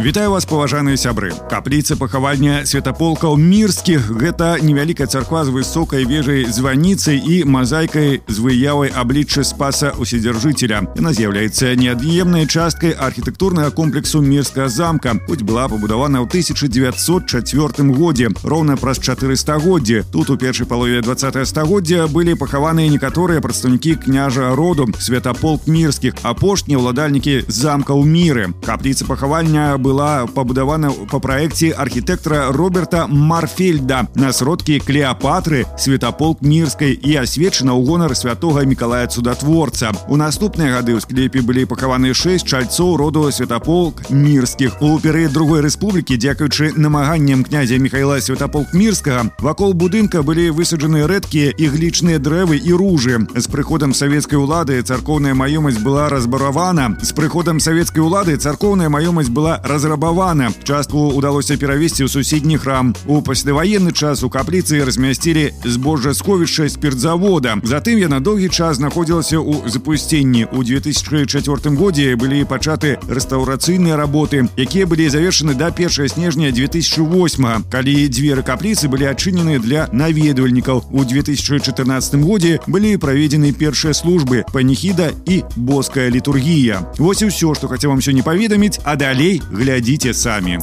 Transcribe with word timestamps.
Вітаю 0.00 0.30
вас 0.30 0.46
паважаныя 0.48 0.96
сябры 0.96 1.28
капліца 1.50 1.92
пахавання 1.92 2.64
святаполкаў 2.64 3.36
мірскіх 3.36 4.06
гэта 4.16 4.56
невялікая 4.64 5.04
царква 5.04 5.44
з 5.44 5.52
высокай 5.52 6.08
вежай 6.08 6.48
званіцай 6.48 7.20
і 7.20 7.44
мазайкай 7.44 8.22
з 8.24 8.36
выявай 8.40 8.88
аблічча 8.96 9.44
спаса 9.44 9.92
уседзяржыцеля 10.00 10.80
яна 10.96 11.12
з'яўляецца 11.12 11.76
неад'емнай 11.76 12.48
часткай 12.48 12.96
архітэктурнага 12.96 13.76
комплексу 13.76 14.24
мірскага 14.24 14.72
замка 14.72 15.12
хоць 15.28 15.44
была 15.44 15.68
пабудавана 15.68 16.24
ў 16.24 16.32
1904 16.32 17.92
годзе 17.92 18.32
роўна 18.40 18.80
праз 18.80 19.04
4 19.04 19.36
стагоддзі 19.36 20.08
тут 20.08 20.32
у 20.32 20.38
першай 20.40 20.64
палове 20.64 21.04
20 21.04 21.44
стагоддзя 21.44 22.08
былі 22.08 22.40
пахаваныя 22.40 22.88
некаторыя 22.88 23.44
прадстаўнікі 23.44 24.00
княжа 24.08 24.56
роду 24.56 24.88
святаполк 24.96 25.68
мірскіх 25.68 26.16
апошнія 26.24 26.80
ўладальнікі 26.80 27.44
замка 27.52 27.92
ў 27.92 28.08
міры 28.08 28.48
капліца 28.64 29.04
пахавання 29.04 29.33
была 29.78 30.26
пабудавана 30.26 30.90
па 31.10 31.18
праекце 31.18 31.70
архітэктара 31.70 32.52
Роберта 32.52 33.06
Марфельда 33.06 34.06
на 34.14 34.32
сродкі 34.32 34.78
Клеапатры, 34.78 35.66
святаполк 35.78 36.42
мірскай 36.42 36.92
і 36.92 37.16
асвечана 37.16 37.72
ў 37.72 37.86
гонар 37.86 38.14
святога 38.14 38.64
Миколая 38.64 39.06
цудатворца. 39.06 39.90
У 40.08 40.16
наступныя 40.16 40.78
гады 40.78 40.94
ў 40.94 41.00
склепе 41.00 41.42
былі 41.42 41.66
пахаваны 41.66 42.14
шэсць 42.14 42.46
чальцоў 42.46 42.96
роду 42.96 43.30
святаполк 43.30 44.10
мірскіх. 44.10 44.78
У 44.80 44.98
перыяд 44.98 45.32
другой 45.32 45.60
рэспублікі, 45.60 46.16
дзякуючы 46.16 46.72
намаганням 46.76 47.44
князя 47.44 47.78
Михайла 47.78 48.20
святаполк 48.20 48.74
мірскага, 48.74 49.30
вакол 49.40 49.74
будынка 49.74 50.22
былі 50.22 50.50
высаджаны 50.50 51.06
рэдкія 51.06 51.54
іглічныя 51.56 52.18
дрэвы 52.18 52.60
і 52.62 52.72
ружы. 52.78 53.26
З 53.34 53.46
прыходам 53.50 53.94
савецкай 53.94 54.38
улады 54.38 54.82
царкоўная 54.82 55.34
маёмасць 55.34 55.82
была 55.82 56.08
разбаравана. 56.08 56.96
З 57.02 57.12
прыходам 57.12 57.60
савецкай 57.60 58.04
улады 58.04 58.36
царкоўная 58.36 58.88
маёмасць 58.88 59.23
была 59.24 59.60
разрабавана 59.64 60.00
разрабавана 60.00 60.50
частку 60.64 61.08
удалося 61.16 61.56
перавесці 61.56 62.04
ў 62.04 62.08
суседні 62.08 62.56
храм 62.56 62.94
у 63.06 63.20
пасляваенны 63.20 63.92
час 63.92 64.22
у 64.22 64.30
капліцы 64.30 64.84
размясцілі 64.84 65.52
збожжа 65.64 66.14
сховішча 66.14 66.68
спиртзавода 66.68 67.60
затым 67.64 68.00
яна 68.00 68.20
доўгі 68.20 68.48
час 68.48 68.80
знаходзілася 68.80 69.36
ў 69.36 69.68
запусценні 69.68 70.46
у 70.52 70.64
2004 70.64 71.76
годзе 71.76 72.16
былі 72.16 72.44
пачаты 72.44 72.96
рэстаўрацыйныя 73.08 73.96
работы 73.96 74.48
якія 74.56 74.86
былі 74.86 75.08
завершаны 75.08 75.54
да 75.54 75.68
1 75.68 76.08
снежня 76.08 76.50
2008 76.50 77.68
калі 77.70 77.94
дзверы 78.08 78.42
капліцы 78.42 78.88
былі 78.88 79.12
адчынены 79.12 79.60
для 79.60 79.88
наведвальнікаў 79.92 80.84
у 80.90 81.04
2014 81.04 82.14
годзе 82.24 82.60
былі 82.66 82.96
праведзены 82.96 83.52
першыя 83.52 83.92
службы 83.92 84.44
паніхіда 84.52 85.12
і 85.26 85.44
боская 85.56 86.08
літургія 86.10 86.80
Вось 86.96 87.22
і 87.22 87.28
ўсё 87.28 87.52
што 87.52 87.68
хацеў 87.68 87.92
вам 87.92 88.00
сёння 88.00 88.24
паведаміць 88.24 88.80
а 88.84 88.96
далей 88.96 89.13
глядзіце 89.51 90.13
самі 90.13 90.59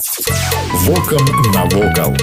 Вокам 0.85 1.25
навокал. 1.55 2.17